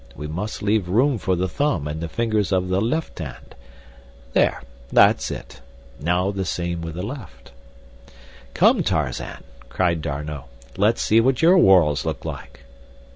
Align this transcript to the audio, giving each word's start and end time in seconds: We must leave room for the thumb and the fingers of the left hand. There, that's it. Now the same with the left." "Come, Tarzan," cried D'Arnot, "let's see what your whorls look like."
We 0.15 0.25
must 0.25 0.63
leave 0.63 0.89
room 0.89 1.19
for 1.19 1.35
the 1.35 1.47
thumb 1.47 1.87
and 1.87 2.01
the 2.01 2.09
fingers 2.09 2.51
of 2.51 2.69
the 2.69 2.81
left 2.81 3.19
hand. 3.19 3.53
There, 4.33 4.63
that's 4.91 5.29
it. 5.29 5.61
Now 5.99 6.31
the 6.31 6.43
same 6.43 6.81
with 6.81 6.95
the 6.95 7.03
left." 7.05 7.51
"Come, 8.55 8.81
Tarzan," 8.81 9.43
cried 9.69 10.01
D'Arnot, 10.01 10.47
"let's 10.75 11.03
see 11.03 11.21
what 11.21 11.43
your 11.43 11.55
whorls 11.59 12.03
look 12.03 12.25
like." 12.25 12.61